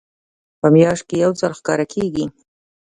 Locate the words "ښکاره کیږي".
1.59-2.25